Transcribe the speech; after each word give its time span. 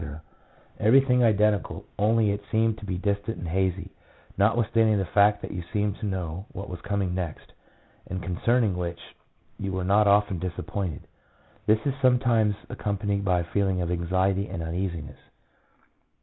—everything 0.79 1.23
identical, 1.23 1.85
only 1.99 2.31
it 2.31 2.41
seemed 2.49 2.75
to 2.75 2.85
be 2.87 2.97
distant 2.97 3.37
and 3.37 3.47
hazy, 3.47 3.91
notwithstanding 4.35 4.97
the 4.97 5.05
fact 5.05 5.43
that 5.43 5.51
you 5.51 5.61
seemed 5.71 5.95
to 5.99 6.07
know 6.07 6.47
what 6.53 6.67
was 6.67 6.81
coming 6.81 7.13
next, 7.13 7.53
and 8.07 8.23
concerning 8.23 8.75
which 8.75 9.13
you 9.59 9.71
were 9.71 9.83
not 9.83 10.07
often 10.07 10.39
disappointed. 10.39 11.05
This 11.67 11.85
is 11.85 11.93
sometimes 12.01 12.55
accompanied 12.67 13.23
by 13.23 13.41
a 13.41 13.53
feeling 13.53 13.79
of 13.79 13.91
anxiety 13.91 14.47
and 14.47 14.63
uneasiness. 14.63 15.19